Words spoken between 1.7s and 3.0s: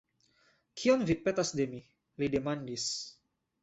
mi? li demandis.